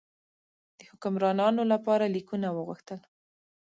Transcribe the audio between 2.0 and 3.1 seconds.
لیکونه وغوښتل.